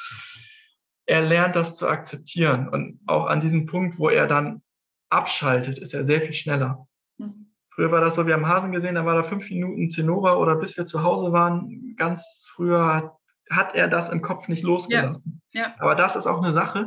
[1.06, 2.68] er lernt das zu akzeptieren.
[2.68, 4.62] Und auch an diesem Punkt, wo er dann
[5.10, 6.86] abschaltet, ist er sehr viel schneller.
[7.18, 7.52] Mhm.
[7.70, 10.56] Früher war das so, wir haben Hasen gesehen, da war da fünf Minuten Zinnober oder
[10.56, 13.16] bis wir zu Hause waren, ganz früher
[13.50, 15.42] hat er das im Kopf nicht losgelassen.
[15.52, 15.62] Ja.
[15.62, 15.74] Ja.
[15.78, 16.86] Aber das ist auch eine Sache.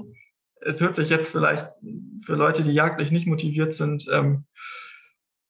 [0.61, 1.67] Es hört sich jetzt vielleicht
[2.25, 4.45] für Leute, die jagdlich nicht motiviert sind, ähm,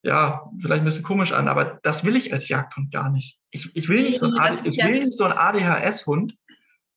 [0.03, 3.39] ja, vielleicht ein bisschen komisch an, aber das will ich als Jagdhund gar nicht.
[3.51, 6.36] Ich, ich will nicht so ein, AD, ich will nicht so ein ADHS-Hund,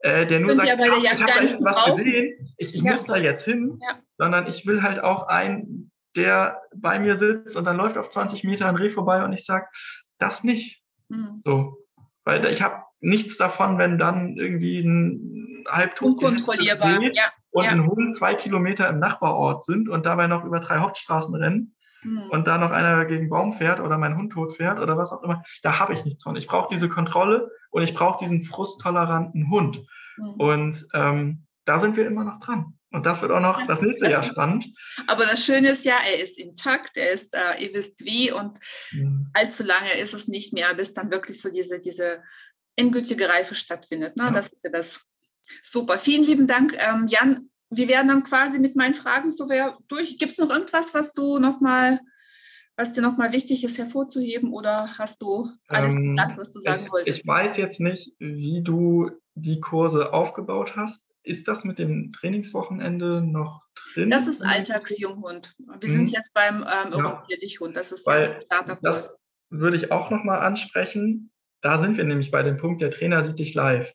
[0.01, 1.97] äh, der nur sagt, ja ach, ich habe da echt was brauchen.
[1.97, 2.93] gesehen, ich, ich ja.
[2.93, 3.99] muss da jetzt hin, ja.
[4.19, 8.45] sondern ich will halt auch einen, der bei mir sitzt und dann läuft auf 20
[8.45, 9.67] Meter ein Reh vorbei und ich sage,
[10.19, 10.83] das nicht.
[11.09, 11.41] Mhm.
[11.45, 11.79] So,
[12.25, 17.33] weil ich habe nichts davon, wenn dann irgendwie ein halbtot unkontrollierbar ja.
[17.51, 21.75] und ein Hund zwei Kilometer im Nachbarort sind und dabei noch über drei Hauptstraßen rennen
[22.03, 22.31] mhm.
[22.31, 25.23] und da noch einer gegen Baum fährt oder mein Hund tot fährt oder was auch
[25.23, 26.37] immer, da habe ich nichts von.
[26.37, 29.85] Ich brauche diese Kontrolle und ich brauche diesen frusttoleranten Hund.
[30.17, 30.31] Mhm.
[30.35, 32.75] Und ähm, da sind wir immer noch dran.
[32.93, 34.67] Und das wird auch noch das nächste das Jahr spannend.
[35.07, 38.59] Aber das Schöne ist ja, er ist intakt, er ist, äh, ihr wisst wie und
[38.91, 39.31] mhm.
[39.33, 42.23] allzu lange ist es nicht mehr, bis dann wirklich so diese, diese
[42.75, 44.17] endgültige Reife stattfindet.
[44.17, 44.25] Ne?
[44.25, 44.31] Ja.
[44.33, 45.09] Das ist ja das
[45.63, 45.99] super.
[45.99, 49.49] Vielen lieben Dank, ähm, Jan wir werden dann quasi mit meinen Fragen so
[49.89, 50.19] durch.
[50.19, 52.01] Gibt es noch irgendwas, was du noch mal,
[52.77, 56.83] was dir nochmal wichtig ist hervorzuheben oder hast du alles ähm, gesagt, was du sagen
[56.85, 57.19] ich, wolltest?
[57.19, 61.13] Ich weiß jetzt nicht, wie du die Kurse aufgebaut hast.
[61.23, 64.11] Ist das mit dem Trainingswochenende noch drin?
[64.11, 65.55] Das ist Alltagsjunghund.
[65.59, 65.95] Wir hm.
[65.95, 67.77] sind jetzt beim ähm, Europäer Hund.
[67.77, 68.79] Das ist Weil ja.
[68.83, 69.15] Das
[69.51, 71.31] würde ich auch nochmal ansprechen.
[71.61, 73.93] Da sind wir nämlich bei dem Punkt, der Trainer sieht dich live.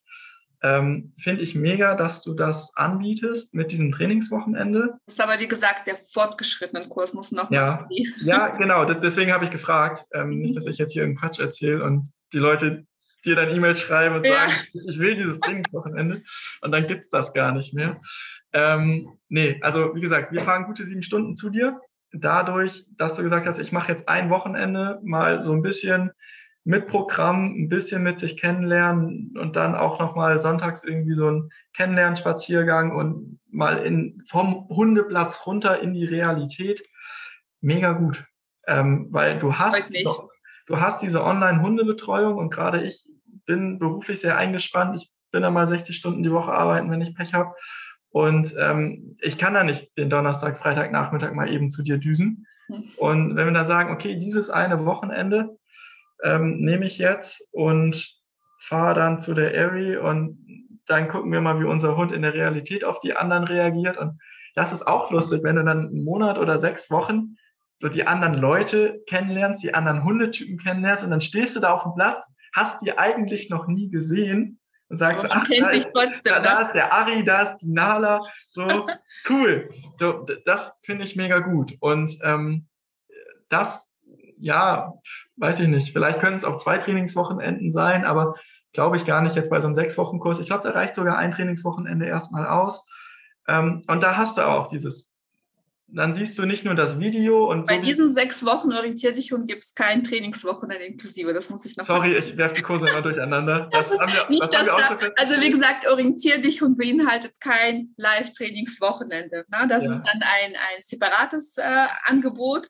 [0.61, 4.97] Ähm, Finde ich mega, dass du das anbietest mit diesem Trainingswochenende.
[5.05, 7.87] Das ist aber, wie gesagt, der fortgeschrittene Kurs muss noch ja.
[8.21, 8.85] ja, genau.
[8.85, 10.05] deswegen habe ich gefragt.
[10.13, 10.39] Ähm, mhm.
[10.39, 12.85] Nicht, dass ich jetzt hier einen Quatsch erzähle und die Leute
[13.25, 14.33] dir dann E-Mails schreiben und ja.
[14.33, 16.21] sagen, ich will dieses Trainingswochenende
[16.61, 17.99] und dann gibt es das gar nicht mehr.
[18.53, 21.81] Ähm, nee, also wie gesagt, wir fahren gute sieben Stunden zu dir.
[22.11, 26.11] Dadurch, dass du gesagt hast, ich mache jetzt ein Wochenende mal so ein bisschen
[26.65, 31.49] mit Programm ein bisschen mit sich kennenlernen und dann auch nochmal sonntags irgendwie so ein
[31.73, 36.83] Kennenlernspaziergang und mal in, vom Hundeplatz runter in die Realität.
[37.61, 38.25] Mega gut.
[38.67, 40.29] Ähm, weil du hast, doch,
[40.65, 43.05] du hast diese Online-Hundebetreuung und gerade ich
[43.45, 44.99] bin beruflich sehr eingespannt.
[44.99, 47.53] Ich bin da mal 60 Stunden die Woche arbeiten, wenn ich Pech habe.
[48.09, 52.47] Und ähm, ich kann da nicht den Donnerstag, Freitag, Nachmittag mal eben zu dir düsen.
[52.97, 55.59] Und wenn wir dann sagen, okay, dieses eine Wochenende
[56.25, 58.19] ähm, nehme ich jetzt und
[58.59, 60.37] fahre dann zu der Airy und
[60.87, 63.97] dann gucken wir mal, wie unser Hund in der Realität auf die anderen reagiert.
[63.97, 64.19] Und
[64.55, 67.37] das ist auch lustig, wenn du dann einen Monat oder sechs Wochen
[67.79, 71.83] so die anderen Leute kennenlernst, die anderen Hundetypen kennenlernst und dann stehst du da auf
[71.83, 76.39] dem Platz, hast die eigentlich noch nie gesehen und sagst, ach, da ist, trotzdem, da,
[76.39, 78.65] da, ist der Ari, da ist die Nala, so
[79.29, 79.69] cool.
[79.97, 81.75] So, das finde ich mega gut.
[81.79, 82.67] Und ähm,
[83.49, 83.94] das,
[84.45, 84.93] ja,
[85.37, 88.35] weiß ich nicht, vielleicht können es auch zwei Trainingswochenenden sein, aber
[88.73, 90.39] glaube ich gar nicht jetzt bei so einem sechs Wochen Kurs.
[90.39, 92.87] Ich glaube, da reicht sogar ein Trainingswochenende erstmal aus.
[93.47, 95.15] Ähm, und da hast du auch dieses
[95.87, 97.67] dann siehst du nicht nur das Video und.
[97.67, 101.31] Bei so diesen sechs Wochen orientiert dich und gibt es kein Trainingswochenende inklusive.
[101.33, 101.85] Das muss ich noch.
[101.85, 103.69] Sorry, ich werfe die Kurse immer durcheinander.
[103.75, 104.65] Das, das ist wir, nicht das.
[104.65, 109.45] Da, also wie gesagt, orientiert dich und beinhaltet kein Live-Trainingswochenende.
[109.47, 109.67] Ne?
[109.67, 109.91] Das ja.
[109.91, 111.63] ist dann ein, ein separates äh,
[112.05, 112.67] Angebot.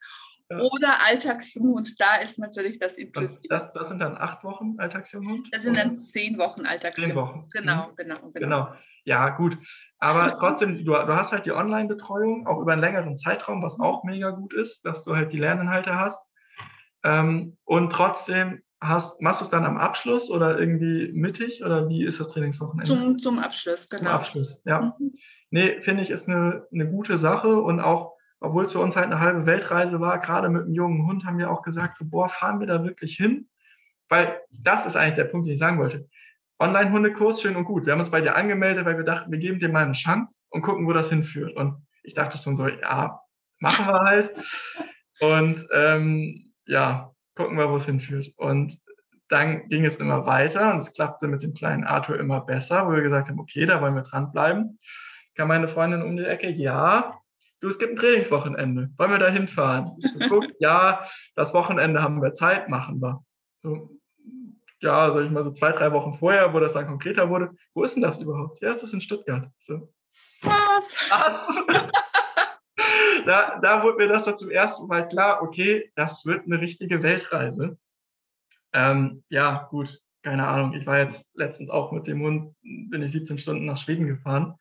[0.49, 0.59] Ja.
[0.59, 3.47] Oder Alltagsjunghund, da ist natürlich das inklusive.
[3.49, 5.47] Das, das sind dann acht Wochen Alltagsjunghund?
[5.51, 7.13] Das sind dann zehn Wochen Alltagsjunghund.
[7.13, 7.49] Zehn Wochen.
[7.51, 7.95] Genau, mhm.
[7.95, 8.31] genau, genau.
[8.33, 8.73] genau.
[9.05, 9.57] Ja, gut.
[9.99, 14.03] Aber trotzdem, du, du hast halt die Online-Betreuung auch über einen längeren Zeitraum, was auch
[14.03, 16.31] mega gut ist, dass du halt die Lerninhalte hast.
[17.03, 22.03] Ähm, und trotzdem hast, machst du es dann am Abschluss oder irgendwie mittig oder wie
[22.03, 22.85] ist das Trainingswochenende?
[22.85, 24.03] Zum, zum Abschluss, genau.
[24.03, 24.95] Zum Abschluss, ja.
[24.99, 25.15] Mhm.
[25.51, 28.14] Nee, finde ich, ist eine, eine gute Sache und auch,
[28.45, 31.37] obwohl es für uns halt eine halbe Weltreise war, gerade mit einem jungen Hund haben
[31.37, 33.49] wir auch gesagt, so, boah, fahren wir da wirklich hin?
[34.09, 36.07] Weil das ist eigentlich der Punkt, den ich sagen wollte.
[36.59, 37.85] Online-Hundekurs, schön und gut.
[37.85, 40.41] Wir haben uns bei dir angemeldet, weil wir dachten, wir geben dir mal eine Chance
[40.49, 41.55] und gucken, wo das hinführt.
[41.55, 43.19] Und ich dachte schon so, ja,
[43.59, 44.31] machen wir halt.
[45.19, 48.31] Und ähm, ja, gucken wir, wo es hinführt.
[48.37, 48.79] Und
[49.27, 52.93] dann ging es immer weiter und es klappte mit dem kleinen Arthur immer besser, wo
[52.93, 54.79] wir gesagt haben, okay, da wollen wir dranbleiben.
[55.35, 57.19] Kam meine Freundin um die Ecke, ja,
[57.59, 59.97] du, es gibt ein Trainingswochenende, wollen wir da hinfahren?
[60.19, 63.23] Geguckt, ja, das Wochenende haben wir Zeit, machen wir.
[63.63, 63.89] So,
[64.79, 67.51] ja, sag ich mal so zwei, drei Wochen vorher, wo das dann konkreter wurde.
[67.73, 68.61] Wo ist denn das überhaupt?
[68.61, 69.49] Ja, ist das in Stuttgart.
[69.59, 69.91] So.
[70.41, 71.09] Was?
[71.09, 71.65] Was?
[73.25, 77.01] da, da wurde mir das dann zum ersten Mal klar, okay, das wird eine richtige
[77.01, 77.77] Weltreise.
[78.73, 80.73] Ähm, ja, gut, keine Ahnung.
[80.73, 84.55] Ich war jetzt letztens auch mit dem Hund, bin ich 17 Stunden nach Schweden gefahren.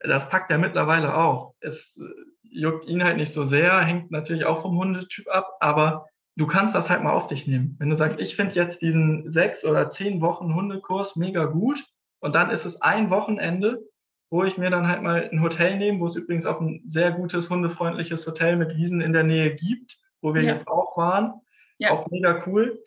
[0.00, 1.54] Das packt er mittlerweile auch.
[1.60, 6.06] Es äh, juckt ihn halt nicht so sehr, hängt natürlich auch vom Hundetyp ab, aber
[6.36, 7.76] du kannst das halt mal auf dich nehmen.
[7.78, 11.84] Wenn du sagst, ich finde jetzt diesen sechs oder zehn Wochen Hundekurs mega gut
[12.20, 13.82] und dann ist es ein Wochenende,
[14.30, 17.10] wo ich mir dann halt mal ein Hotel nehme, wo es übrigens auch ein sehr
[17.12, 20.52] gutes, hundefreundliches Hotel mit Wiesen in der Nähe gibt, wo wir ja.
[20.52, 21.34] jetzt auch waren.
[21.78, 21.90] Ja.
[21.90, 22.82] Auch mega cool.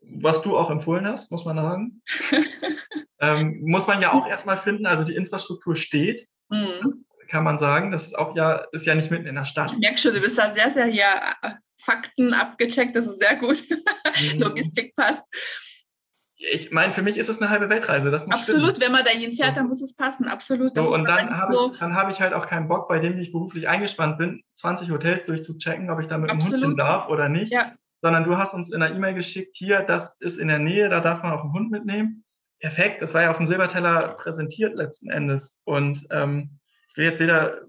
[0.00, 2.02] Was du auch empfohlen hast, muss man sagen.
[3.20, 4.86] ähm, muss man ja auch erstmal finden.
[4.86, 6.28] Also die Infrastruktur steht.
[6.50, 7.04] Mhm.
[7.28, 7.90] kann man sagen.
[7.90, 9.72] Das ist auch ja, ist ja nicht mitten in der Stadt.
[9.72, 11.06] Ich merke schon, du bist da sehr, sehr hier
[11.84, 13.62] Fakten abgecheckt, das ist sehr gut.
[14.32, 14.40] Mhm.
[14.40, 15.24] Logistik passt.
[16.52, 18.10] Ich meine, für mich ist es eine halbe Weltreise.
[18.10, 18.82] Das muss Absolut, stimmen.
[18.82, 20.28] wenn man da hinfährt, dann muss es passen.
[20.28, 20.76] Absolut.
[20.76, 23.32] So, und dann habe so ich, hab ich halt auch keinen Bock, bei dem ich
[23.32, 27.28] beruflich eingespannt bin, 20 Hotels durchzuchecken, ob ich da mit dem Hund hin darf oder
[27.28, 27.52] nicht.
[27.52, 27.72] Ja.
[28.02, 31.00] Sondern du hast uns in einer E-Mail geschickt, hier, das ist in der Nähe, da
[31.00, 32.23] darf man auch einen Hund mitnehmen.
[32.60, 35.60] Perfekt, das war ja auf dem Silberteller präsentiert letzten Endes.
[35.64, 36.58] Und ähm,
[36.90, 37.62] ich will jetzt weder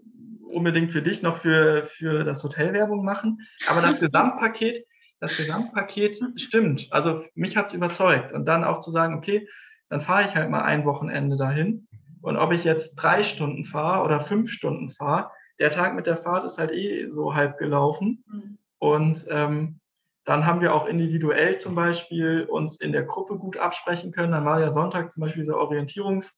[0.53, 3.39] unbedingt für dich noch für, für das Hotel Werbung machen.
[3.67, 4.85] Aber das Gesamtpaket,
[5.19, 6.87] das Gesamtpaket stimmt.
[6.91, 8.31] Also mich hat es überzeugt.
[8.33, 9.47] Und dann auch zu sagen, okay,
[9.89, 11.87] dann fahre ich halt mal ein Wochenende dahin.
[12.21, 16.17] Und ob ich jetzt drei Stunden fahre oder fünf Stunden fahre, der Tag mit der
[16.17, 18.23] Fahrt ist halt eh so halb gelaufen.
[18.27, 18.57] Mhm.
[18.79, 19.79] Und ähm,
[20.25, 24.31] dann haben wir auch individuell zum Beispiel uns in der Gruppe gut absprechen können.
[24.31, 26.33] Dann war ja Sonntag zum Beispiel dieser Orientierungs-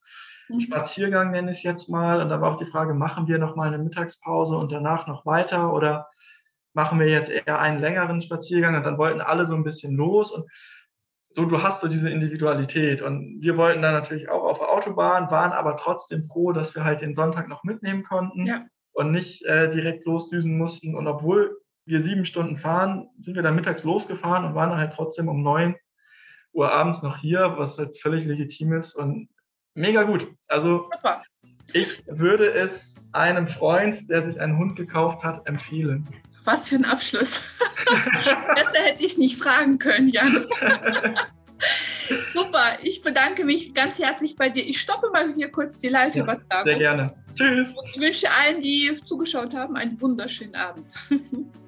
[0.48, 0.60] Mhm.
[0.60, 2.20] Spaziergang nenne ich es jetzt mal.
[2.20, 5.26] Und da war auch die Frage, machen wir noch mal eine Mittagspause und danach noch
[5.26, 6.08] weiter oder
[6.74, 8.74] machen wir jetzt eher einen längeren Spaziergang?
[8.76, 10.48] Und dann wollten alle so ein bisschen los und
[11.30, 13.02] so, du hast so diese Individualität.
[13.02, 16.84] Und wir wollten dann natürlich auch auf der Autobahn, waren aber trotzdem froh, dass wir
[16.84, 18.64] halt den Sonntag noch mitnehmen konnten ja.
[18.92, 20.94] und nicht äh, direkt losdüsen mussten.
[20.94, 24.92] Und obwohl wir sieben Stunden fahren, sind wir dann mittags losgefahren und waren dann halt
[24.92, 25.74] trotzdem um neun
[26.52, 28.94] Uhr abends noch hier, was halt völlig legitim ist.
[28.94, 29.28] Und
[29.74, 30.28] mega gut.
[30.48, 31.22] Also Super.
[31.72, 36.06] ich würde es einem Freund, der sich einen Hund gekauft hat, empfehlen.
[36.44, 37.58] Was für ein Abschluss.
[38.54, 40.46] Besser hätte ich es nicht fragen können, Jan.
[42.34, 44.66] Super, ich bedanke mich ganz herzlich bei dir.
[44.66, 46.48] Ich stoppe mal hier kurz die Live-Übertragung.
[46.50, 47.14] Ja, sehr gerne.
[47.34, 47.68] Tschüss.
[47.70, 50.86] Und wünsche allen, die zugeschaut haben, einen wunderschönen Abend.